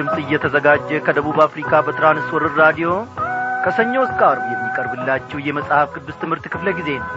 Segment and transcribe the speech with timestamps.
[0.00, 2.90] ድምፅ እየተዘጋጀ ከደቡብ አፍሪካ በትራንስወርር ራዲዮ
[3.64, 7.10] ከሰኞ እስከ አርብ የሚቀርብላችሁ የመጽሐፍ ቅዱስ ትምህርት ክፍለ ጊዜ ነው።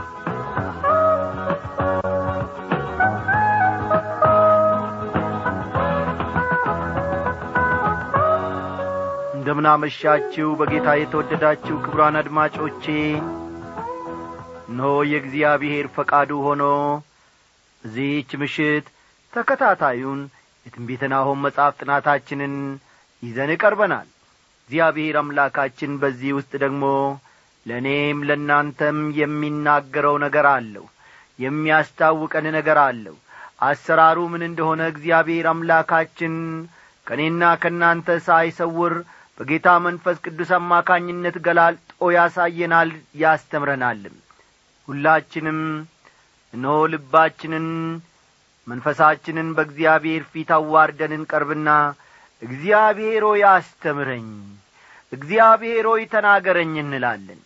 [9.36, 12.86] እንደምናመሻችሁ በጌታ የተወደዳችሁ ክቡራን አድማጮቼ
[14.70, 16.64] እነሆ የእግዚአብሔር ፈቃዱ ሆኖ
[17.84, 18.86] እዚህች ምሽት
[19.34, 20.22] ተከታታዩን
[20.66, 22.54] የትንቢተ ናሆም መጽሐፍ ጥናታችንን
[23.24, 24.08] ይዘን ቀርበናል።
[24.64, 26.84] እግዚአብሔር አምላካችን በዚህ ውስጥ ደግሞ
[27.66, 30.86] ለእኔም ለእናንተም የሚናገረው ነገር አለው
[31.40, 33.16] የሚያስታውቀን ነገር አለው።
[33.68, 36.34] አሰራሩ ምን እንደሆነ እግዚአብሔር አምላካችን
[37.08, 38.94] ከእኔና ከእናንተ ሳይሰውር
[39.38, 42.90] በጌታ መንፈስ ቅዱስ አማካኝነት ገላልጦ ያሳየናል
[43.24, 44.16] ያስተምረናልም።
[44.88, 45.60] ሁላችንም
[46.54, 47.68] እነሆ ልባችንን
[48.68, 51.70] መንፈሳችንን በእግዚአብሔር ፊት አዋርደን እንቀርብና
[52.42, 54.28] እግዚአብሔር ሆይ አስተምረኝ
[55.12, 57.42] እግዚአብሔር ሆይ ተናገረኝ እንላለን።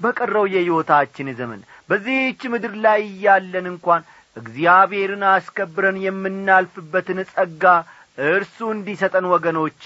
[0.00, 4.02] በቀረው የሕይወታችን ዘመን በዚህች ምድር ላይ እያለን እንኳን
[4.36, 7.64] እግዚአብሔርን አስከብረን የምናልፍበትን ጸጋ
[8.28, 9.84] እርሱ እንዲሰጠን ወገኖቼ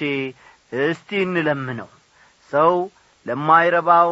[0.82, 1.88] እስቲ እንለምነው።
[2.50, 2.72] ሰው
[3.26, 4.10] ለማይረባው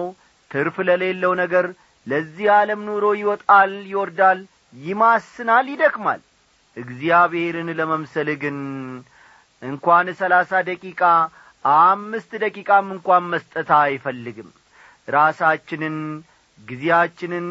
[0.50, 1.66] ትርፍ ለሌለው ነገር
[2.06, 4.40] ለዚህ ዓለም ኑሮ ይወጣል ይወርዳል
[4.82, 6.20] ይማስናል ይደክማል
[6.76, 8.56] እግዚአብሔርን ለመምሰል ግን
[9.62, 11.02] እንኳን ሰላሳ ደቂቃ
[11.64, 14.48] አምስት ደቂቃም እንኳን መስጠት አይፈልግም።
[15.08, 15.96] ራሳችንን
[16.58, 17.46] ጊዜያችንን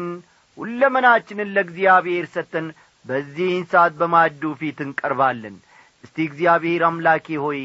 [0.58, 2.66] ሁለመናችንን ለእግዚአብሔር ሰጥተን
[3.04, 5.56] በዚህን ሰዓት በማዱ ፊት እንቀርባለን።
[6.04, 7.60] እስቲ እግዚአብሔር አምላኬ ሆይ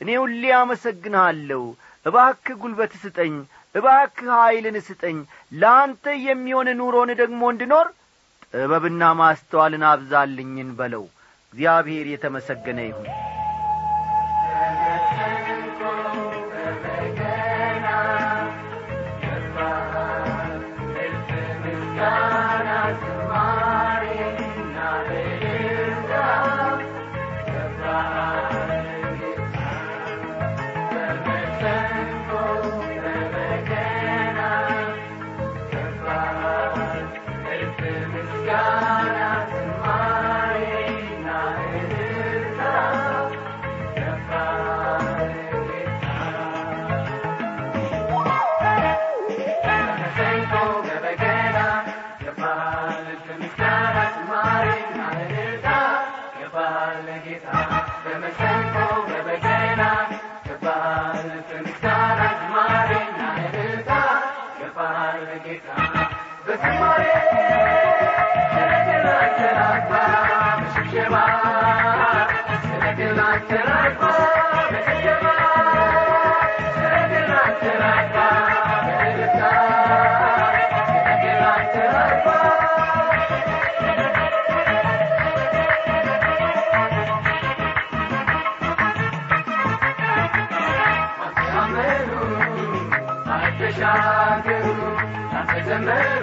[0.00, 1.62] እኔ ሁሌ አመሰግንሃለሁ።
[2.06, 3.34] እባክህ ጉልበት ስጠኝ
[3.74, 5.18] እባክህ ኀይልን ስጠኝ።
[5.52, 7.86] ለአንተ የሚሆን ኑሮን ደግሞ እንድኖር
[8.54, 11.04] ጥበብና ማስተዋልን አብዛልኝን በለው
[11.54, 13.08] እግዚአብሔር የተመሰገነ ይሁን
[93.76, 94.66] ተሻገሩ።
[95.20, 96.22] እናንተ ጀመሩ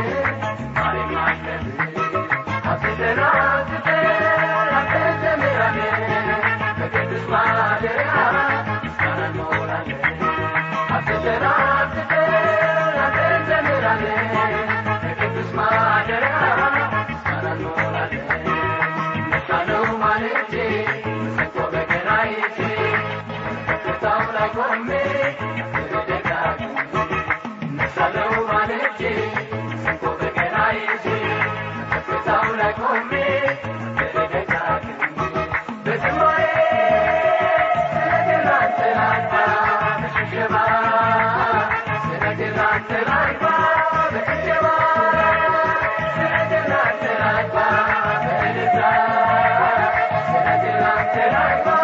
[51.13, 51.80] Did I go?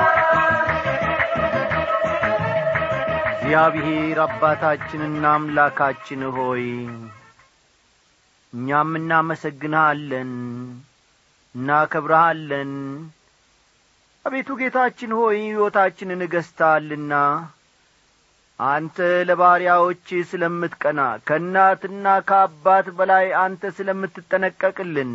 [3.49, 6.63] እግዚአብሔር አባታችንና አምላካችን ሆይ
[8.53, 10.31] እኛም እናመሰግንሃለን
[11.55, 12.71] እናከብረሃለን።
[14.25, 17.13] አቤቱ ጌታችን ሆይ ሕይወታችንን እገዝተሃልና
[18.59, 18.97] አንተ
[19.29, 25.13] ለባሪያዎች ስለምትቀና ከእናትና ከአባት በላይ አንተ ስለምትጠነቀቅልን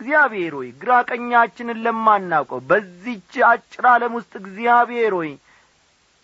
[0.00, 5.32] እግዚአብሔር ሆይ ግራ ቀኛችንን ለማናውቀው በዚች አጭር ዓለም ውስጥ እግዚአብሔር ሆይ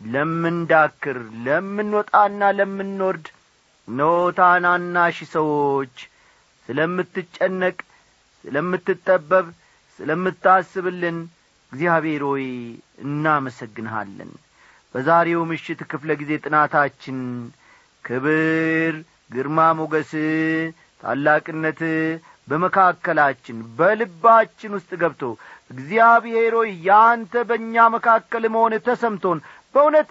[0.05, 1.17] ለምንዳክር
[1.47, 3.27] ለምንወጣና ለምንወርድ
[3.89, 4.03] ኖ
[5.33, 5.97] ሰዎች
[6.69, 7.77] ስለምትጨነቅ
[8.45, 9.47] ስለምትጠበብ
[9.99, 11.19] ስለምታስብልን
[11.73, 12.47] እግዚአብሔር ሆይ
[13.05, 14.31] እናመሰግንሃለን።
[14.95, 17.19] በዛሬው ምሽት ክፍለ ጊዜ ጥናታችን
[18.05, 18.95] ክብር
[19.31, 20.13] ግርማ ሞገስ
[21.03, 21.81] ታላቅነት
[22.49, 25.23] በመካከላችን በልባችን ውስጥ ገብቶ
[25.71, 29.39] እግዚአብሔር ሆይ ያንተ በእኛ መካከል መሆን ተሰምቶን
[29.75, 30.09] በእውነት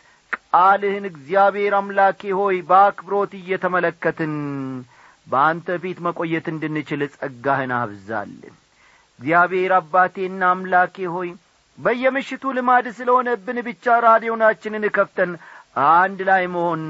[0.47, 4.33] ቃልህን እግዚአብሔር አምላኬ ሆይ በአክብሮት እየተመለከትን
[5.27, 8.55] በአንተ ፊት መቆየት እንድንችል ጸጋህን አብዛልን።
[9.19, 11.29] እግዚአብሔር አባቴና አምላኬ ሆይ
[11.77, 15.31] በየምሽቱ ልማድ ስለሆነብን ብቻ ራዲዮናችንን ከፍተን
[15.93, 16.83] አንድ ላይ መሆን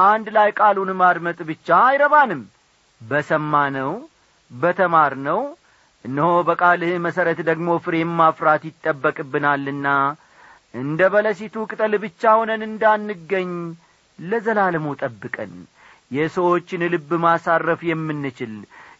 [0.00, 2.42] አንድ ላይ ቃሉን ማድመጥ ብቻ አይረባንም።
[3.00, 3.92] በሰማነው
[4.50, 5.40] በተማርነው
[6.04, 9.86] እነሆ በቃልህ መሠረት ደግሞ ፍሬም ማፍራት ይጠበቅብናልና
[10.74, 13.50] እንደ በለሲቱ ቅጠል ብቻ ሆነን እንዳንገኝ
[14.18, 15.52] ለዘላለሙ ጠብቀን።
[16.10, 18.54] የሰዎችን ልብ ማሳረፍ የምንችል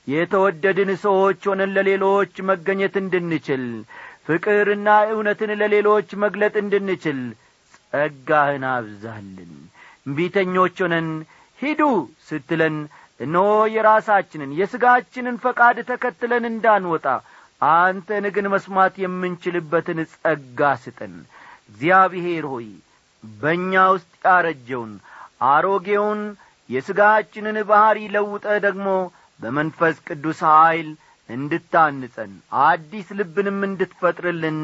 [0.08, 3.64] የተወደድን ሰዎች ሆነን ለሌሎች መገኘት እንድንችል
[4.26, 7.20] ፍቅርና እውነትን ለሌሎች መግለጥ እንድንችል
[7.74, 9.52] ጸጋህን አብዛልን።
[10.06, 11.08] እምቢተኞች ሆነን
[11.58, 11.82] ሂዱ
[12.28, 12.76] ስትለን
[13.20, 13.44] እነሆ
[13.74, 17.06] የራሳችንን የሥጋችንን ፈቃድ ተከትለን እንዳንወጣ
[17.62, 21.14] አንተን ግን መስማት የምንችልበትን ጸጋ ስጠን
[21.70, 22.68] እግዚአብሔር ሆይ
[23.22, 24.92] በእኛ ውስጥ ያረጀውን
[25.48, 26.20] አሮጌውን
[26.70, 28.86] የሥጋችንን ባሕሪ ለውጠ ደግሞ
[29.40, 30.88] በመንፈስ ቅዱስ ኀይል
[31.28, 32.32] እንድታንጸን
[32.64, 34.60] አዲስ ልብንም እንድትፈጥርልን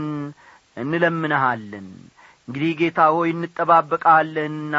[0.76, 1.88] እንለምንሃለን።
[2.48, 4.76] እንግዲህ ጌታ ሆይ እንጠባበቃለንና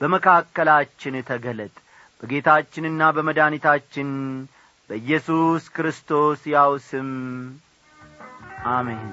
[0.00, 1.74] በመካከላችን ተገለጥ።
[2.22, 4.10] በጌታችንና በመድኃኒታችን
[4.90, 7.10] በኢየሱስ ክርስቶስ ያው ስም
[8.72, 9.04] አሜን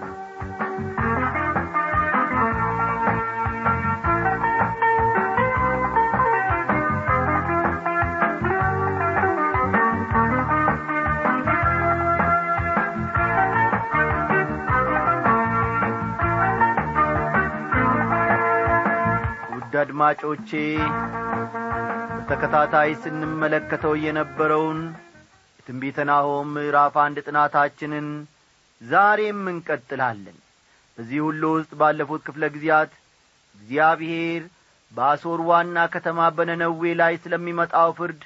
[19.68, 20.50] ውድ አድማጮቼ
[22.12, 24.80] በተከታታይ ስንመለከተው የነበረውን
[25.58, 28.08] የትንቢተ ናሆም ምዕራፍ አንድ ጥናታችንን
[28.82, 30.38] ዛሬም እንቀጥላለን።
[30.98, 32.94] በዚህ ሁሉ ውስጥ ባለፉት ክፍለ ጊዜያት
[33.56, 34.44] እግዚአብሔር
[34.92, 38.22] በአሦር ዋና ከተማ በነነዌ ላይ ስለሚመጣው ፍርድ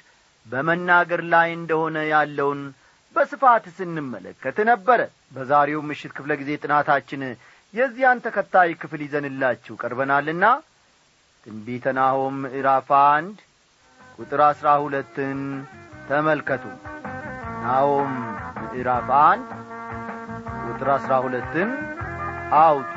[0.46, 2.60] በመናገር ላይ እንደሆነ ያለውን
[3.16, 5.00] በስፋት ስንመለከት ነበረ።
[5.34, 7.22] በዛሬው ምሽት ክፍለ ጊዜ ጥናታችን
[7.74, 10.44] የዚያን ተከታይ ክፍል ይዘንላችሁ ቀርበናልና
[11.46, 13.36] ትንቢተ ናሆም ምዕራፍ አንድ
[14.18, 15.38] ቁጥር አሥራ ሁለትን
[16.08, 16.64] ተመልከቱ።
[17.64, 18.12] ናሆም
[18.62, 19.48] ምዕራፍ አንድ
[20.66, 21.70] ቁጥር አሥራ ሁለትን
[22.60, 22.90] አውጡ።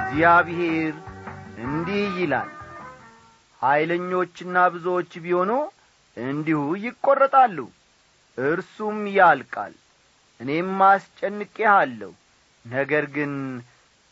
[0.00, 0.94] እግዚአብሔር
[1.64, 2.50] እንዲህ ይላል
[3.60, 5.50] ኀይለኞችና ብዙዎች ቢሆኑ
[6.16, 7.58] እንዲሁ ይቈረጣሉ።
[8.38, 9.74] እርሱም ያልቃል።
[10.40, 12.12] እኔም አስጨንቄሃለሁ።
[12.64, 13.32] ነገር ግን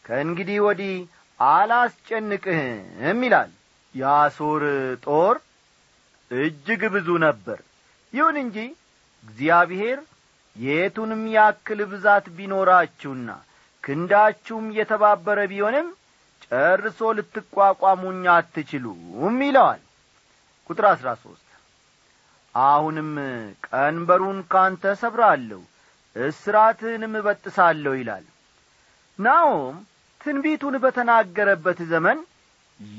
[0.05, 0.95] ከእንግዲህ ወዲህ
[1.41, 3.51] አላስጨንቅህም ይላል።
[3.95, 4.63] የአሦር
[5.05, 5.37] ጦር
[6.31, 7.59] እጅግ ብዙ ነበር።
[8.13, 8.57] ይሁን እንጂ
[9.25, 9.99] እግዚአብሔር
[10.57, 13.31] የቱንም ያክል ብዛት ቢኖራችሁና
[13.85, 15.89] ክንዳችሁም የተባበረ ቢሆንም
[16.45, 19.01] ጨርሶ ልትቋቋሙኝ አትችሉም
[19.43, 19.83] ይለዋል።
[20.71, 21.44] ቁጥር አሥራ ሦስት
[22.55, 23.11] አሁንም
[23.67, 25.61] ቀንበሩን ካንተ ሰብራለሁ
[26.17, 28.25] እስራትህንም እበጥሳለሁ ይላል።
[29.19, 29.77] ናኦም
[30.21, 32.19] ትንቢቱን በተናገረበት ዘመን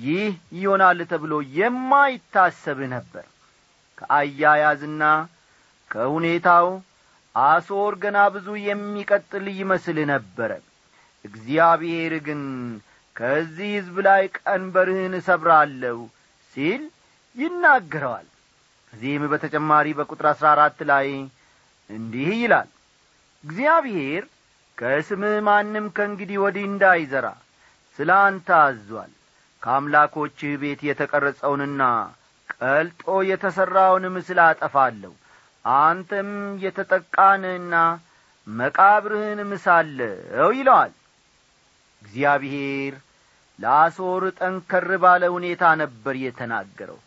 [0.02, 3.26] ይህ ይሆናል ተብሎ የማይታሰብ ነበር።
[3.98, 5.04] ከአያያዝና
[5.92, 6.68] ከሁኔታው
[7.36, 10.52] አሶር ገና ብዙ የሚቀጥል ይመስል ነበረ።
[11.26, 12.42] እግዚአብሔር ግን
[13.16, 15.98] ከዚህ ሕዝብ ላይ ቀንበርህን እሰብራለሁ
[16.54, 16.82] ሲል
[17.36, 18.28] ይናገረዋል
[18.96, 21.08] ከዚህም በተጨማሪ በቁጥር አሥራ አራት ላይ
[21.90, 22.68] እንዲህ ይላል።
[23.44, 24.24] እግዚአብሔር
[24.78, 27.28] ከስምህ ማንም ከእንግዲህ ወዲህ እንዳይዘራ
[28.00, 29.12] ስለ አንተ አዟል።
[29.62, 31.82] ከአምላኮችህ ቤት የተቀረጸውንና
[32.56, 35.14] ቀልጦ የተሠራውን ምስል አጠፋለሁ።
[35.66, 36.32] አንተም
[36.64, 37.76] የተጠቃንህና
[38.48, 40.94] መቃብርህን ምሳለው ይለዋል።
[42.04, 42.96] እግዚአብሔር
[43.60, 47.00] ለአሶር ጠንከር ባለ ሁኔታ ነበር የተናገረው።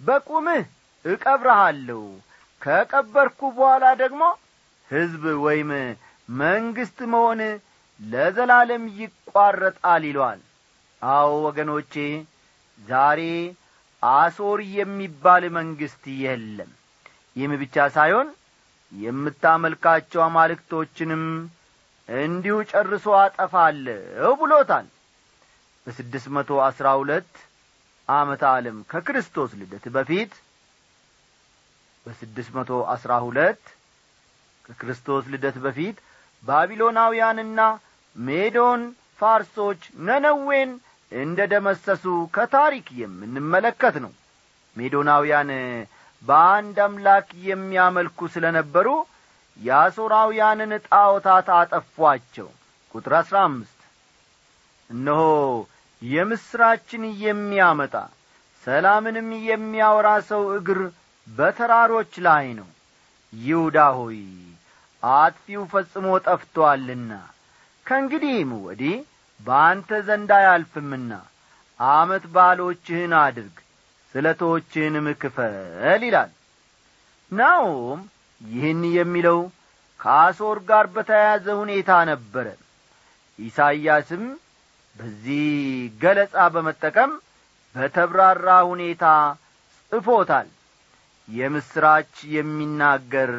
[0.00, 0.64] በቁምህ
[1.04, 2.02] እቀብረሃለሁ
[2.62, 4.22] ከቀበርኩ በኋላ ደግሞ
[4.90, 5.70] ሕዝብ ወይም
[6.28, 7.40] መንግሥት መሆን
[8.00, 10.40] ለዘላለም ይቋረጣል ይለዋል
[11.02, 11.94] አዎ ወገኖቼ
[12.80, 13.20] ዛሬ
[14.02, 16.70] አሶር የሚባል መንግሥት የለም።
[17.36, 18.28] ይህም ብቻ ሳይሆን
[18.92, 21.24] የምታመልካቸው አማልክቶችንም
[22.08, 24.86] እንዲሁ ጨርሶ አጠፋለሁ ብሎታል።
[25.86, 27.30] በስድስት መቶ አሥራ ሁለት
[28.08, 30.32] ዓመተ ዓለም ከክርስቶስ ልደት በፊት
[32.06, 33.62] በስድስት መቶ አሥራ ሁለት
[34.64, 35.96] ከክርስቶስ ልደት በፊት
[36.42, 37.60] ባቢሎናውያንና
[38.16, 38.82] ሜዶን
[39.20, 40.70] ፋርሶች ነነዌን
[41.12, 42.04] እንደ ደመሰሱ
[42.34, 44.12] ከታሪክ የምንመለከት ነው።
[44.76, 45.50] ሜዶናውያን
[46.22, 48.88] በአንድ አምላክ የሚያመልኩ ስለ ነበሩ
[49.58, 52.48] የአሦራውያንን ጣዖታት አጠፏቸው።
[52.94, 53.78] ቁጥር አሥራ አምስት
[54.90, 55.22] እነሆ
[56.02, 57.94] የምሥራችን የሚያመጣ
[58.64, 60.80] ሰላምንም የሚያወራ ሰው እግር
[61.26, 62.68] በተራሮች ላይ ነው።
[63.32, 64.20] ይሁዳ ሆይ
[65.02, 67.12] አጥፊው ፈጽሞ ጠፍቶአልና
[67.86, 68.96] ከእንግዲህም ወዲህ
[69.40, 71.12] በአንተ ዘንድ አያልፍምና
[71.80, 73.56] አመት ባሎችህን አድርግ
[74.14, 75.54] ስለቶችህንም ክፈል
[76.04, 76.30] ይላል።
[77.32, 78.00] ናውም
[78.40, 79.40] ይህን የሚለው
[80.00, 82.46] ከአሶር ጋር በተያያዘ ሁኔታ ነበረ።
[83.38, 84.24] ኢሳይያስም
[84.94, 85.44] በዚህ
[86.00, 87.12] ገለጻ በመጠቀም
[87.74, 89.04] በተብራራ ሁኔታ
[89.92, 90.48] ጽፎታል
[91.28, 93.32] የምስራች የሚናገር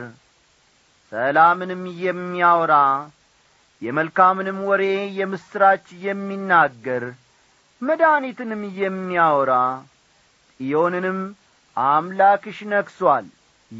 [1.12, 2.75] ሰላምንም የሚያወራ
[3.82, 4.84] የመልካምንም ወሬ
[5.18, 7.04] የምስራች የሚናገር
[7.82, 9.54] መድኒትንም የሚያወራ
[10.60, 11.20] ጽዮንንም
[11.78, 13.25] አምላክሽ ነክሷል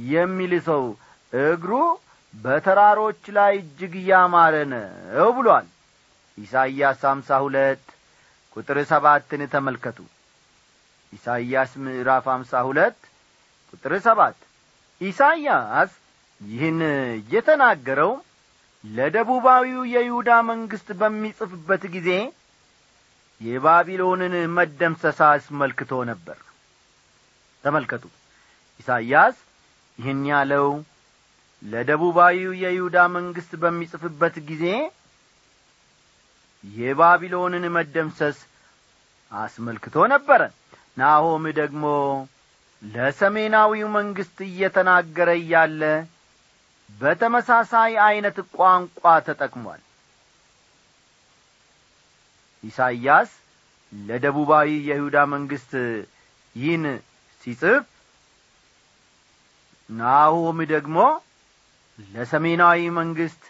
[0.10, 0.84] የሚል ሰው
[1.34, 1.74] እግሩ
[2.34, 5.68] በተራሮች ላይ እጅግ ያማረ ነው ብሏል።
[6.38, 7.84] ኢሳይያስ አምሳ ሁለት
[8.56, 9.98] ቁጥር ሰባትን ተመልከቱ።
[11.14, 13.00] ኢሳይያስ ምዕራፍ አምሳ ሁለት
[13.74, 14.38] ቁጥር ሰባት
[15.02, 15.92] ኢሳይያስ
[16.42, 16.80] ይህን
[17.30, 18.12] የተናገረው
[18.84, 22.10] ለደቡባዊው የይሁዳ መንግሥት በሚጽፍበት ጊዜ
[23.42, 26.38] የባቢሎንን መደምሰሳ አስመልክቶ ነበር።
[27.64, 28.04] ተመልከቱ።
[28.80, 29.36] ኢሳይያስ
[30.00, 30.68] ይህን ያለው
[31.64, 34.66] ለደቡባዊው የይሁዳ መንግሥት በሚጽፍበት ጊዜ
[36.64, 38.38] የባቢሎንን መደምሰስ
[39.32, 40.42] አስመልክቶ ነበረ።
[40.98, 41.86] ናሆም ደግሞ
[42.84, 45.82] ለሰሜናዊው መንግሥት እየተናገረ እያለ
[46.90, 49.82] በተመሳሳይ ዐይነት ቋንቋ ተጠቅሟል።
[52.64, 53.32] ኢሳይያስ
[53.94, 55.72] ለደቡባዊ የይሁዳ መንግሥት
[56.56, 56.86] ይህን
[57.44, 57.84] ሲጽፍ
[59.90, 60.98] ናሆም ደግሞ
[62.00, 63.42] ለሰሜናዊ መንግሥት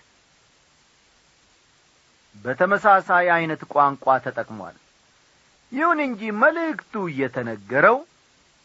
[2.35, 4.75] በተመሳሳይ ዐይነት ቋንቋ ተጠቅሟል።
[5.71, 7.97] ይሁን እንጂ መልእክቱ እየተነገረው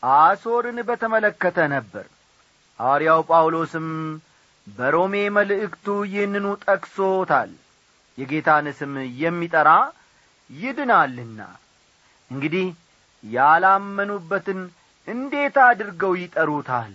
[0.02, 2.06] አሶርን በተመለከተ ነበር።
[2.80, 3.88] ሐዋርያው ጳውሎስም
[4.66, 7.50] በሮሜ መልእክቱ ይህንኑ ጠቅሶታል።
[8.18, 9.70] የጌታን ስም የሚጠራ
[10.50, 11.40] ይድናልና።
[12.30, 12.66] እንግዲህ
[13.24, 14.60] ያላመኑበትን
[15.08, 16.94] እንዴት አድርገው ይጠሩታል?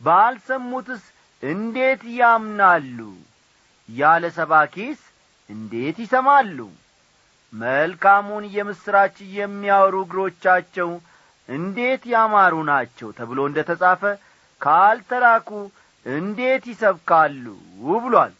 [0.00, 1.02] ባልሰሙትስ
[1.42, 2.98] እንዴት ያምናሉ?
[3.88, 5.00] ያለ ሰባኪስ
[5.50, 6.58] እንዴት ይሰማሉ?
[7.52, 10.90] መልካሙን የምሥራች የሚያወሩ እግሮቻቸው
[11.50, 14.02] እንዴት ያማሩ ናቸው ተብሎ እንደ ተጻፈ
[14.60, 15.48] ካልተላኩ
[16.06, 17.44] እንዴት ይሰብካሉ
[17.98, 18.34] ብሏል።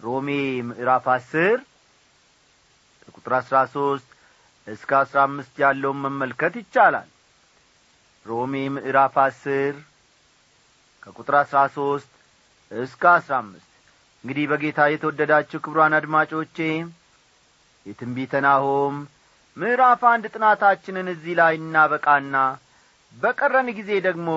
[0.00, 0.28] ሮሜ
[0.68, 1.56] ምዕራፍ አስር
[3.02, 4.08] ከቁጥር አሥራ ሦስት
[4.66, 7.08] እስከ አሥራ አምስት ያለውን መመልከት ይቻላል።
[8.26, 9.74] ሮሜ ምዕራፍ አስር
[11.02, 12.10] ከቁጥር አሥራ ሦስት
[12.72, 13.68] እስከ አሥራ አምስት
[14.24, 16.56] እንግዲህ በጌታ የተወደዳችሁ ክብሯን አድማጮቼ
[17.86, 18.96] የትንቢተ ናሆም
[19.56, 22.36] ምዕራፍ አንድ ጥናታችንን እዚህ ላይ እናበቃና
[23.14, 24.28] በቀረን ጊዜ ደግሞ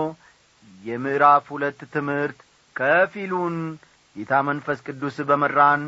[0.84, 2.40] የምዕራፍ ሁለት ትምህርት
[2.76, 3.56] ከፊሉን
[4.16, 5.84] ጌታ መንፈስ ቅዱስ በመራን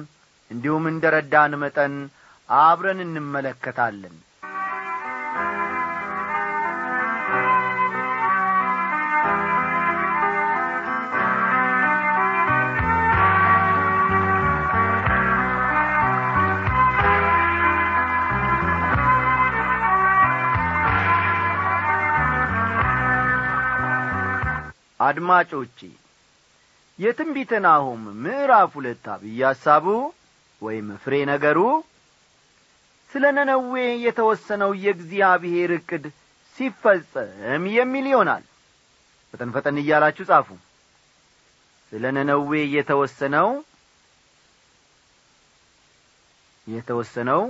[0.51, 1.95] እንዲሁም እንደ ረዳን መጠን
[2.49, 4.15] አብረን እንመለከታለን
[25.17, 25.79] አድማጮቼ
[26.99, 29.85] የትንቢተ ናሆም ምዕራፍ ሁለት አብይ ሐሳቡ
[30.61, 31.59] ወይም ፍሬ ነገሩ
[33.11, 36.03] ስለ ነነዌ የተወሰነው የእግዚአብሔር ዕቅድ
[36.59, 38.43] ሲፈጸም የሚል ይሆናል።
[39.33, 40.49] ፈጠን ፈጠን እያላችሁ ጻፉ።
[41.91, 43.49] ስለ ነነዌ የተወሰነው
[46.67, 47.43] የተወሰነው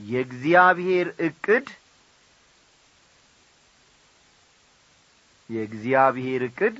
[0.00, 1.66] የእግዚአብሔር ዕቅድ
[5.50, 6.76] የእግዚአብሔር ዕቅድ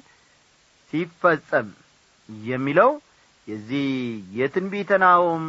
[0.92, 1.68] ሲፈጸም
[2.49, 2.90] የሚለው
[3.49, 3.88] የዚህ
[4.38, 5.42] የትንቢተ ናሆም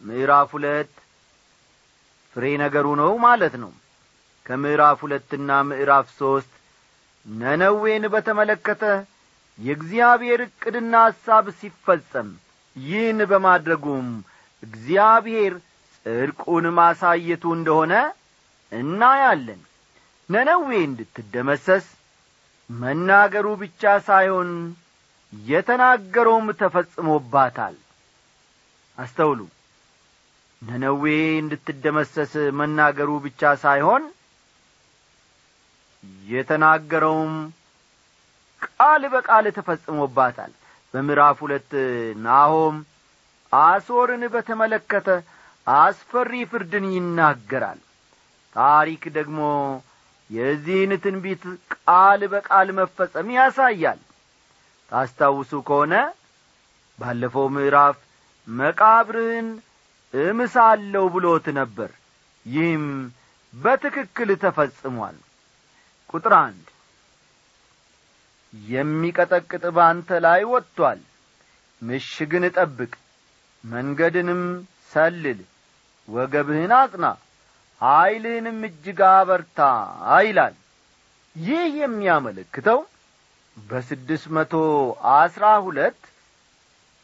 [0.00, 0.92] ምዕራፍ ሁለት
[2.36, 3.72] ፍሬ ነገሩ ነው ማለት ነው።
[4.46, 6.52] ከምዕራፍ ሁለትና ምዕራፍ ሦስት
[7.26, 8.84] ነነዌን በተመለከተ
[9.58, 12.28] የእግዚአብሔር ዕቅድና ሐሳብ ሲፈጸም
[12.76, 14.08] ይህን በማድረጉም
[14.62, 15.54] እግዚአብሔር
[16.06, 17.94] ጽድቁን ማሳየቱ እንደሆነ
[18.72, 19.60] እናያለን።
[20.28, 21.86] ነነዌ እንድትደመሰስ
[22.76, 24.50] መናገሩ ብቻ ሳይሆን
[25.32, 27.76] የተናገረውም ተፈጽሞባታል።
[28.98, 29.40] አስተውሉ።
[30.62, 31.04] ነነዌ
[31.38, 34.02] እንድትደመሰስ መናገሩ ብቻ ሳይሆን
[36.26, 37.34] የተናገረውም
[38.62, 40.52] ቃል በቃል ተፈጽሞባታል።
[40.94, 41.70] በምዕራፍ ሁለት
[42.24, 42.76] ናሆም
[43.52, 45.08] አሶርን በተመለከተ
[45.66, 47.80] አስፈሪ ፍርድን ይናገራል።
[48.56, 49.40] ታሪክ ደግሞ
[50.32, 51.42] የዚህን ትንቢት
[51.74, 54.00] ቃል በቃል መፈጸም ያሳያል።
[54.92, 55.94] ታስታውሱ ከሆነ
[56.98, 57.96] ባለፈው ምዕራፍ
[58.48, 59.48] መቃብርህን
[60.14, 61.90] እምሳለሁ ብሎት ነበር።
[62.46, 62.86] ይህም
[63.54, 65.16] በትክክል ተፈጽሟል።
[66.10, 66.66] ቁጥር አንድ
[68.54, 71.00] የሚቀጠቅጥ ባንተ ላይ ወጥቶአል
[71.82, 72.92] ምሽግን ጠብቅ
[73.64, 74.42] መንገድንም
[74.92, 75.40] ሰልል
[76.08, 77.04] ወገብህን አጽና
[77.82, 79.60] ኀይልህንም እጅግ አበርታ
[80.22, 80.54] ይላል።
[81.36, 82.80] ይህ የሚያመለክተው
[83.56, 84.52] በስድስት መቶ
[85.14, 85.98] አስራ ሁለት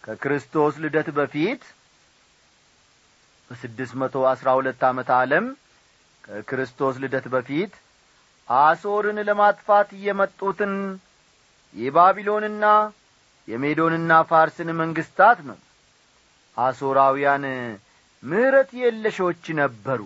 [0.05, 1.63] ከክርስቶስ ልደት በፊት
[3.51, 5.47] በስድስት መቶ አስራ ሁለት ዓመት ዓለም
[6.25, 7.73] ከክርስቶስ ልደት በፊት
[8.49, 10.75] አሶርን ለማጥፋት የመጡትን
[11.75, 12.65] የባቢሎንና
[13.49, 15.59] የሜዶንና ፋርስን መንግሥታት ነው።
[16.57, 17.45] አሶራውያን
[18.23, 20.01] ምሕረት የለሾች ነበሩ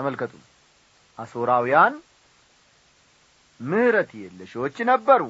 [0.00, 0.34] ተመልከቱ።
[1.18, 1.94] አሶራውያን
[3.60, 5.22] ምሕረት የለሾች ነበሩ።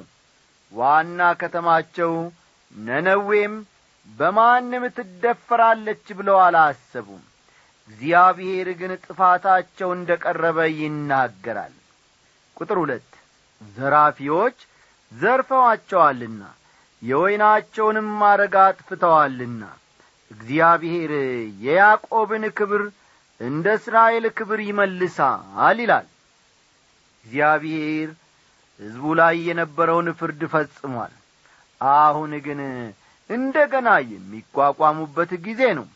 [0.71, 2.13] ዋና ከተማቸው
[2.75, 3.55] ነነዌም
[4.09, 7.23] በማንም ትደፈራለች ብለው አላሰቡም።
[7.89, 11.73] እግዚአብሔር ግን ጥፋታቸው እንደ ቀረበ ይናገራል።
[12.57, 13.09] ቁጥር ሁለት
[13.75, 14.57] ዘራፊዎች
[15.11, 16.41] ዘርፈዋቸዋልና
[17.01, 19.63] የወይናቸውንም ማረጋ አጥፍተዋልና
[20.31, 21.11] እግዚአብሔር
[21.63, 22.81] የያዕቆብን ክብር
[23.41, 26.07] እንደ እስራኤል ክብር ይመልሳል ይላል።
[27.25, 28.09] እግዚአብሔር
[28.79, 31.13] ሕዝቡ ላይ የነበረውን ፍርድ ፈጽሟል።
[31.81, 32.59] አሁን ግን
[33.29, 35.87] እንደ ገና የሚቋቋሙበት ጊዜ ነው።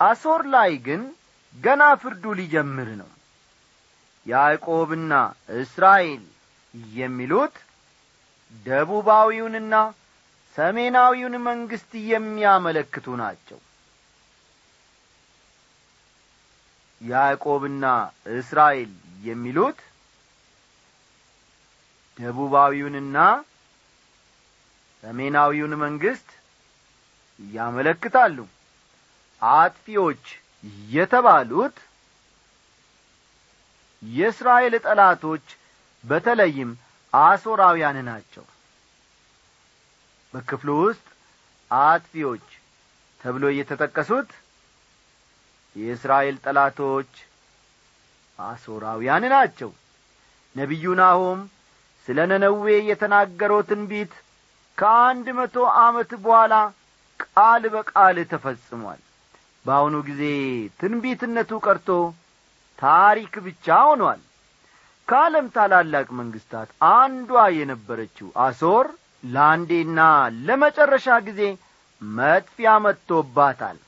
[0.00, 1.02] አሶር ላይ ግን
[1.58, 3.10] ገና ፍርዱ ሊጀምር ነው።
[4.26, 5.12] ያዕቆብና
[5.60, 6.24] እስራኤል
[6.94, 7.54] የሚሉት
[8.66, 9.74] ደቡባዊውንና
[10.56, 13.58] ሰሜናዊውን መንግሥት የሚያመለክቱ ናቸው
[17.00, 17.84] ያዕቆብና
[18.34, 18.90] እስራኤል
[19.22, 19.78] የሚሉት
[22.18, 23.16] ደቡባዊውንና
[25.02, 26.28] ሰሜናዊውን መንግሥት
[27.40, 28.36] ያመለክታሉ።
[29.42, 30.24] አጥፊዎች
[30.90, 31.76] የተባሉት
[34.02, 35.44] የእስራኤል ጠላቶች
[36.04, 36.70] በተለይም
[37.12, 38.44] አሶራውያን ናቸው።
[40.34, 41.06] በክፍሉ ውስጥ
[41.70, 42.46] አጥፊዎች
[43.20, 44.30] ተብሎ የተጠቀሱት
[45.76, 47.10] የእስራኤል ጠላቶች
[48.38, 49.70] አሶራውያን ናቸው።
[50.56, 51.40] ነቢዩ ናሆም
[52.08, 54.12] ስለ ነነዌ የተናገረው ትንቢት
[54.78, 56.54] ከአንድ መቶ ዓመት በኋላ
[57.20, 59.00] ቃል በቃል ተፈጽሟል።
[59.66, 60.22] በአሁኑ ጊዜ
[60.80, 61.88] ትንቢትነቱ ቀርቶ
[62.78, 64.20] ታሪክ ብቻ ሆኗል።
[65.08, 68.86] ከዓለም ታላላቅ መንግሥታት አንዷ የነበረችው አሶር
[69.24, 70.00] ለአንዴና
[70.46, 71.40] ለመጨረሻ ጊዜ
[72.02, 73.78] መጥፊያ መጥቶባታል።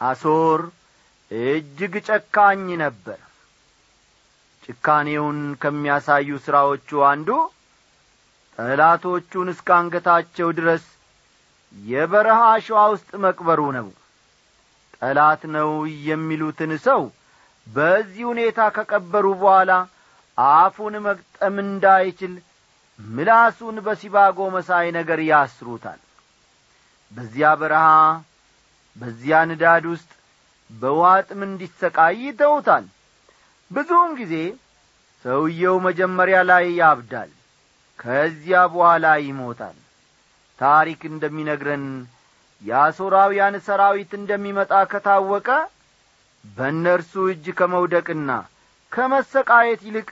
[0.00, 0.60] አሶር
[1.34, 3.20] እጅግ ጨካኝ ነበር።
[4.64, 7.28] ጭካኔውን ከሚያሳዩ ሥራዎቹ አንዱ
[8.58, 10.84] ጠላቶቹን እስከ አንገታቸው ድረስ
[11.74, 13.88] የበረሃ አሸዋ ውስጥ መቅበሩ ነው።
[14.98, 15.70] ጠላት ነው
[16.08, 17.02] የሚሉትን ሰው
[17.66, 19.72] በዚህ ሁኔታ ከቀበሩ በኋላ
[20.38, 22.32] አፉን መግጠም እንዳይችል
[22.98, 26.00] ምላሱን በሲባጎ መሳይ ነገር ያስሩታል።
[27.12, 27.86] በዚያ በረሃ
[28.96, 30.10] በዚያ ንዳድ ውስጥ
[30.70, 32.84] በዋጥም እንዲሰቃይ ይተውታል።
[33.70, 34.34] ብዙውን ጊዜ
[35.24, 37.30] ሰውየው መጀመሪያ ላይ ያብዳል
[37.98, 39.76] ከዚያ በኋላ ይሞታል።
[40.58, 41.84] ታሪክ እንደሚነግረን
[42.62, 45.48] የአሦራውያን ሰራዊት እንደሚመጣ ከታወቀ
[46.44, 48.30] በእነርሱ እጅ ከመውደቅና
[48.92, 50.08] ከመሰቃየት ይልቅ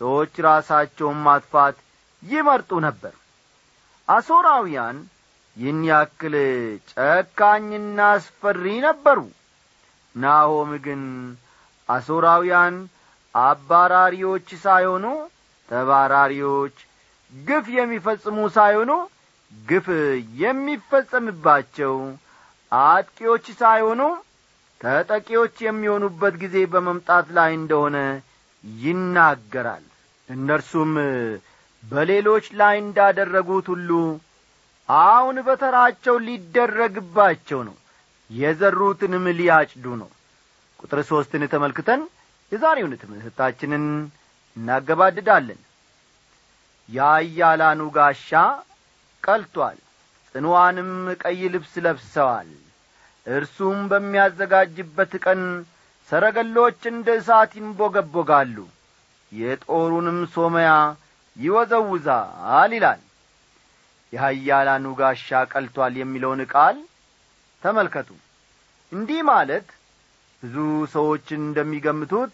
[0.00, 1.76] ሰዎች ራሳቸውን ማጥፋት
[2.22, 3.14] ይመርጡ ነበር።
[4.08, 4.96] አሦራውያን
[5.56, 6.34] ይህን ያክል
[6.92, 9.18] ጨካኝና አስፈሪ ነበሩ
[10.16, 11.02] ናሆም ግን
[11.88, 12.76] አሦራውያን
[13.34, 15.06] አባራሪዎች ሳይሆኑ
[15.68, 16.76] ተባራሪዎች
[17.32, 18.92] ግፍ የሚፈጽሙ ሳይሆኑ
[19.52, 19.86] ግፍ
[20.42, 21.94] የሚፈጸምባቸው
[22.72, 24.00] አጥቂዎች ሳይሆኑ
[24.80, 27.96] ተጠቂዎች የሚሆኑበት ጊዜ በመምጣት ላይ እንደሆነ
[28.64, 29.84] ይናገራል።
[30.28, 30.92] እነርሱም
[31.82, 33.90] በሌሎች ላይ እንዳደረጉት ሁሉ
[34.88, 37.76] አሁን በተራቸው ሊደረግባቸው ነው
[38.30, 40.10] የዘሩትንም ሊያጭዱ ነው።
[40.80, 42.00] ቁጥር ሦስትን ተመልክተን
[42.52, 43.84] የዛሬውን ትምህርታችንን
[44.56, 45.60] እናገባድዳለን።
[46.88, 48.30] የአያላኑ ጋሻ
[49.22, 49.78] ቀልቶአል
[50.34, 50.90] ጽንዋንም
[51.22, 52.50] ቀይ ልብስ ለብሰዋል።
[53.26, 55.40] እርሱም በሚያዘጋጅበት ቀን
[56.10, 58.56] ሰረገሎች እንደ እሳት ይንቦገቦጋሉ።
[59.32, 60.70] የጦሩንም ሶመያ
[61.36, 63.00] ይወዘውዛል ይላል።
[64.12, 66.76] የሀያላኑ ጋሻ ቀልቶአል የሚለውን ቃል
[67.66, 68.08] ተመልከቱ።
[68.92, 69.68] እንዲህ ማለት
[70.42, 70.56] ብዙ
[70.94, 72.32] ሰዎች እንደሚገምቱት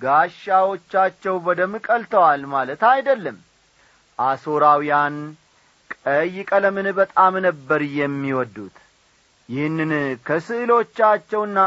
[0.00, 3.36] ጋሻዎቻቸው በደም ቀልተዋል ማለት አይደለም።
[4.18, 5.16] አሦራውያን
[5.96, 8.76] ቀይ ቀለምን በጣም ነበር የሚወዱት።
[9.48, 9.92] ይህንን
[10.26, 11.58] ከስዕሎቻቸውና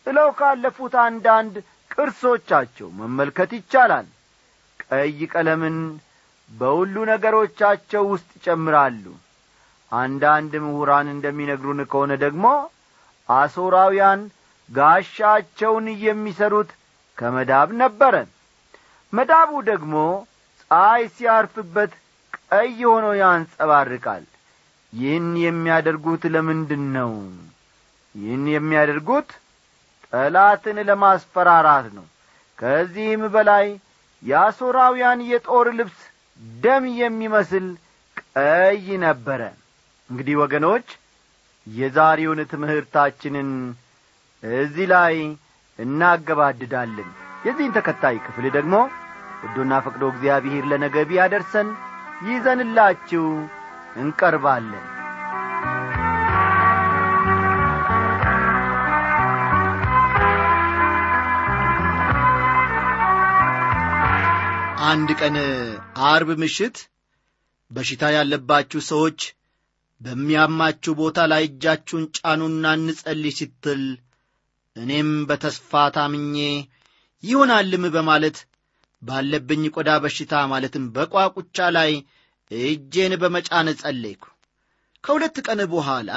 [0.00, 1.54] ጥለው ካለፉት አንዳንድ
[1.90, 4.06] ቅርሶቻቸው መመልከት ይቻላል።
[4.84, 5.76] ቀይ ቀለምን
[6.50, 9.04] በሁሉ ነገሮቻቸው ውስጥ ይጨምራሉ
[9.92, 12.46] አንዳንድ ምሁራን እንደሚነግሩን ከሆነ ደግሞ
[13.28, 14.20] አሦራውያን
[14.68, 16.70] ጋሻቸውን የሚሰሩት
[17.18, 18.14] ከመዳብ ነበረ
[19.12, 19.94] መዳቡ ደግሞ
[20.60, 21.92] ፀሐይ ሲያርፍበት
[22.48, 24.24] ቀይ ሆኖ ያንጸባርቃል።
[24.92, 27.12] ይህን የሚያደርጉት ለምንድን ነው
[28.14, 29.30] ይህን የሚያደርጉት
[30.12, 32.06] ጠላትን ለማስፈራራት ነው።
[32.58, 33.66] ከዚህም በላይ
[34.22, 36.00] የአሦራውያን የጦር ልብስ
[36.60, 37.66] ደም የሚመስል
[38.34, 39.40] ቀይ ነበረ
[40.14, 40.88] እንግዲህ ወገኖች
[41.66, 43.48] የዛሬውን ትምህርታችንን
[44.42, 45.14] እዚህ ላይ
[45.78, 47.08] እናገባድዳለን።
[47.46, 48.74] የዚህን ተከታይ ክፍል ደግሞ
[49.42, 51.70] ወዶና ፈቅዶ እግዚአብሔር ለነገ ቢያደርሰን
[52.28, 53.24] ይዘንላችሁ
[53.96, 54.84] እንቀርባለን።
[64.88, 65.36] አንድ ቀን
[66.08, 66.76] አርብ ምሽት
[67.70, 69.20] በሽታ ያለባችሁ ሰዎች
[70.00, 73.82] በሚያማችሁ ቦታ ላይ እጃችሁን ጫኑና እንጸልይ ስትል
[74.76, 76.36] እኔም በተስፋ ታምኜ
[77.22, 78.38] ይሆናልም በማለት
[79.02, 81.90] ባለብኝ ቆዳ በሽታ ማለትም በቋቁቻ ላይ
[82.50, 84.22] እጄን በመጫን ጸለይኩ።
[85.04, 86.10] ከሁለት ቀን በኋላ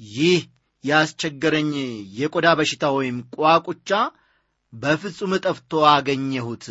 [0.00, 0.40] ይህ
[0.84, 1.70] ያስቸገረኝ
[2.18, 3.90] የቆዳ በሽታ ወይም ቋቁቻ
[4.72, 6.66] በፍጹም ጠፍቶ አገኘሁት።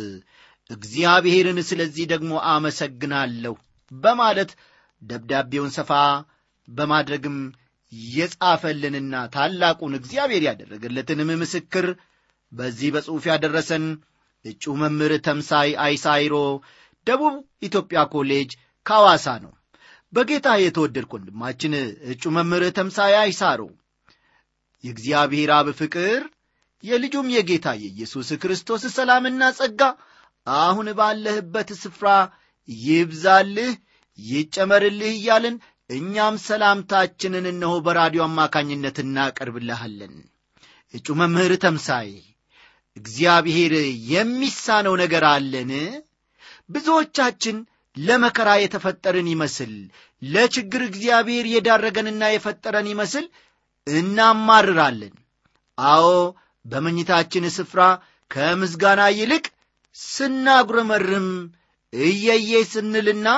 [0.70, 3.54] እግዚአብሔርን ስለዚህ ደግሞ አመሰግናለሁ
[3.92, 4.50] በማለት
[5.02, 5.90] ደብዳቤውን ሰፋ
[6.68, 7.36] በማድረግም
[8.12, 11.86] የጻፈልንና ታላቁን እግዚአብሔር ያደረገለትንም ምስክር
[12.52, 13.84] በዚህ በጽሑፍ ያደረሰን
[14.44, 16.34] እጩ መምህር ተምሳይ አይሳይሮ
[17.06, 18.50] ደቡብ ኢትዮጵያ ኮሌጅ
[18.86, 19.52] ካዋሳ ነው።
[20.12, 21.72] በጌታ የተወደድክ ወንድማችን
[22.12, 23.62] እጩ መምህር ተምሳይ አይሳሮ
[24.84, 26.20] የእግዚአብሔር አብ ፍቅር
[26.84, 29.80] የልጁም የጌታ የኢየሱስ ክርስቶስ ሰላምና ጸጋ
[30.46, 32.08] አሁን ባለህበት ስፍራ
[32.68, 33.72] ይብዛልህ
[34.18, 35.56] ይጨመርልህ እያልን
[35.90, 40.14] እኛም ሰላምታችንን እነሆ በራዲዮ አማካኝነት እናቀርብልሃለን።
[40.94, 42.10] እጩ መምህር ተምሳይ
[42.96, 43.72] እግዚአብሔር
[44.12, 45.70] የሚሳነው ነገር አለን።
[46.68, 47.56] ብዙዎቻችን
[47.96, 49.72] ለመከራ የተፈጠርን ይመስል
[50.22, 53.26] ለችግር እግዚአብሔር የዳረገንና የፈጠረን ይመስል
[53.86, 55.14] እናማርራለን።
[55.78, 56.06] አዎ
[56.64, 57.82] በመኝታችን ስፍራ
[58.30, 59.44] ከምስጋና ይልቅ
[59.96, 61.28] ስናጉረመርም
[61.92, 63.28] እየዬ ስንልና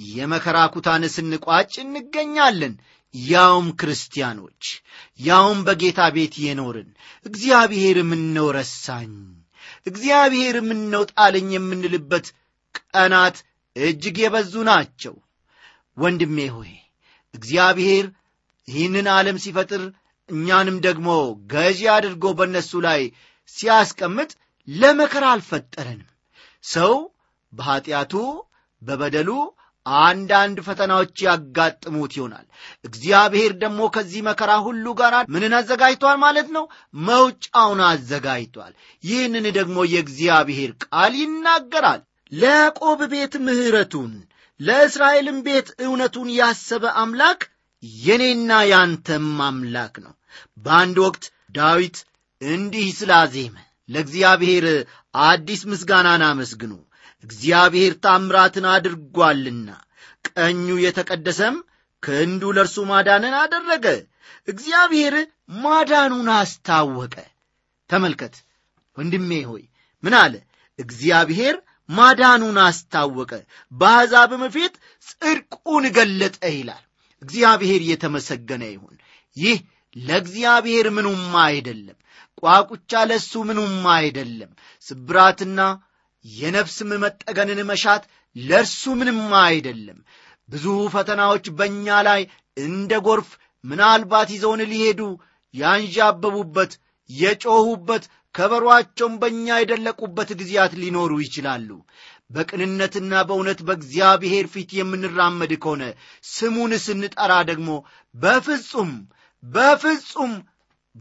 [0.00, 2.74] የመከራ ኩታን ስንቋጭ እንገኛለን።
[3.14, 4.62] ያውም ክርስቲያኖች
[5.20, 6.88] ያውም በጌታ ቤት የኖርን
[7.26, 9.12] እግዚአብሔር ምነው ረሳኝ
[9.86, 12.26] እግዚአብሔር ምነው ጣለኝ የምንልበት
[12.78, 13.36] ቀናት
[13.76, 15.14] እጅግ የበዙ ናቸው።
[15.96, 16.72] ወንድሜ ሆይ
[17.34, 18.06] እግዚአብሔር
[18.68, 19.82] ይህንን ዓለም ሲፈጥር
[20.28, 21.08] እኛንም ደግሞ
[21.52, 23.00] ገዢ አድርጎ በእነሱ ላይ
[23.48, 24.30] ሲያስቀምጥ
[24.68, 26.10] ለመከራ አልፈጠረንም።
[26.64, 26.94] ሰው
[27.52, 28.12] በኀጢአቱ
[28.82, 29.30] በበደሉ
[29.86, 32.46] አንዳንድ ፈተናዎች ያጋጥሙት ይሆናል።
[32.84, 36.64] እግዚአብሔር ደግሞ ከዚህ መከራ ሁሉ ጋር ምንን አዘጋጅቷል ማለት ነው?
[37.04, 38.72] መውጫውን አዘጋጅቷል።
[39.04, 42.00] ይህንን ደግሞ የእግዚአብሔር ቃል ይናገራል።
[42.32, 44.12] ለያዕቆብ ቤት ምሕረቱን
[44.60, 47.40] ለእስራኤልም ቤት እውነቱን ያሰበ አምላክ
[48.02, 50.14] የኔና ያንተም አምላክ ነው።
[50.64, 51.96] በአንድ ወቅት ዳዊት
[52.42, 53.56] እንዲህ ስላዜመ
[53.88, 54.64] ለእግዚአብሔር
[55.24, 56.72] አዲስ ምስጋናን አመስግኑ
[57.24, 59.68] እግዚአብሔር ታምራትን አድርጓልና።
[60.28, 61.56] ቀኙ የተቀደሰም
[62.02, 63.86] ክንዱ ለእርሱ ማዳንን አደረገ።
[64.48, 65.14] እግዚአብሔር
[65.62, 67.14] ማዳኑን አስታወቀ።
[67.90, 68.34] ተመልከት
[68.96, 69.64] ወንድሜ ሆይ
[70.02, 70.34] ምን አለ?
[70.78, 71.54] እግዚአብሔር
[71.88, 73.32] ማዳኑን አስታወቀ።
[73.72, 74.74] በአሕዛብም ፊት
[75.08, 76.84] ጽድቁን ገለጠ ይላል።
[77.22, 78.96] እግዚአብሔር የተመሰገነ ይሁን።
[79.36, 79.58] ይህ
[79.96, 81.98] ለእግዚአብሔር ምኑም አይደለም
[82.42, 84.50] ቋቁቻ ለእሱ ምኑም አይደለም።
[84.86, 85.60] ስብራትና
[86.24, 88.04] የነፍስም መጠገንን መሻት
[88.36, 89.98] ለእርሱ ምንም አይደለም።
[90.48, 92.22] ብዙ ፈተናዎች በእኛ ላይ
[92.56, 93.30] እንደ ጎርፍ
[93.64, 95.00] ምናልባት ይዘውን ሊሄዱ
[95.54, 96.72] ያንዣበቡበት
[97.10, 101.68] የጮኹበት ከበሮአቸውን በእኛ የደለቁበት ጊዜያት ሊኖሩ ይችላሉ።
[102.30, 105.82] በቅንነትና በእውነት በእግዚአብሔር ፊት የምንራመድ ከሆነ
[106.28, 107.70] ስሙን ስንጠራ ደግሞ
[108.14, 108.92] በፍጹም
[109.42, 110.32] በፍጹም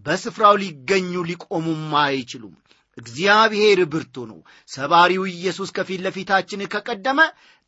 [0.06, 2.54] በስፍራው ሊገኙ ሊቆሙም አይችሉም
[2.98, 7.20] እግዚአብሔር ብርቱ ነው። ሰባሪው ኢየሱስ ከፊት ለፊታችን ከቀደመ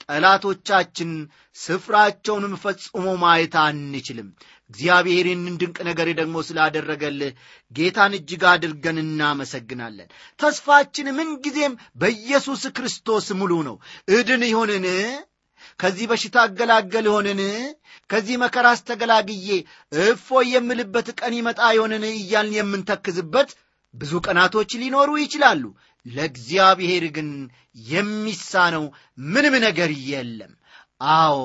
[0.03, 1.11] ጠላቶቻችን
[1.55, 4.27] ስፍራቸውንም ፈጽሞ ማየት አንችልም።
[4.69, 7.31] እግዚአብሔር ይህንን ድንቅ ነገር ደግሞ ስላደረገልህ
[7.71, 10.09] ጌታን እጅግ አድርገን እናመሰግናለን።
[10.39, 13.77] ተስፋችን ምንጊዜም በኢየሱስ ክርስቶስ ሙሉ ነው።
[14.09, 14.87] እድን ይሆንን?
[15.79, 17.39] ከዚህ በሽታ አገላገል ይሆንን?
[18.09, 19.47] ከዚህ መከራ አስተገላግዬ
[20.01, 22.03] እፎ የምልበት ቀን ይመጣ ይሆንን?
[22.13, 23.49] እያልን የምንተክዝበት
[23.95, 25.63] ብዙ ቀናቶች ሊኖሩ ይችላሉ።
[26.05, 27.29] ለእግዚአብሔር ግን
[27.89, 28.83] የሚሳነው
[29.27, 30.53] ምንም ነገር የለም።
[31.15, 31.37] አዎ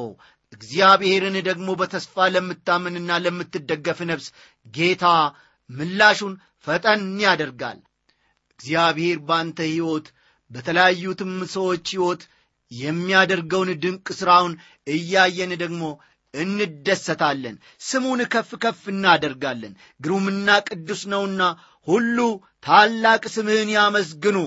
[0.52, 4.26] እግዚአብሔርን ደግሞ በተስፋ ለምታምንና ለምትደገፍ ነፍስ
[4.74, 5.04] ጌታ
[5.70, 6.34] ምላሹን
[6.66, 7.78] ፈጠን ያደርጋል።
[8.52, 10.06] እግዚአብሔር ባንተ ሕይወት
[10.50, 12.22] በተለያዩትም ሰዎች ሕይወት
[12.72, 14.52] የሚያደርገውን ድንቅ ሥራውን
[14.86, 15.82] እያየን ደግሞ
[16.34, 21.42] እንደሰታለን። ስሙን ከፍ ከፍ እናደርጋለን። ግሩምና ቅዱስ ነውና
[21.88, 22.18] ሁሉ
[22.64, 24.38] ታላቅ ስምህን ያመስግኑ።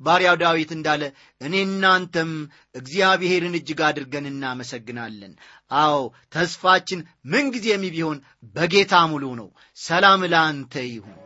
[0.00, 1.02] ባሪያው ዳዊት እንዳለ
[1.40, 2.30] እኔ እናንተም
[2.74, 5.32] እግዚአብሔርን እጅግ አድርገን እናመሰግናለን።
[5.80, 5.98] አዎ
[6.32, 7.00] ተስፋችን
[7.32, 8.20] ምንጊዜም ቢሆን
[8.54, 9.48] በጌታ ሙሉ ነው።
[9.80, 11.16] ሰላም ለአንተ ይሁን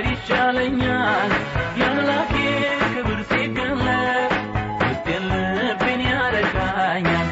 [0.00, 1.32] ማደር ይሻለኛል።
[1.78, 2.32] የአምላኬ
[2.94, 4.32] ክብር ሲገለጥ
[4.80, 7.28] ውስጤን ልቤን ያረካኛል።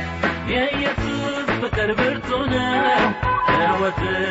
[0.53, 3.07] የኢየሱስ ፍቅር ብርቱ ነው።
[3.51, 4.28] ሕይወትን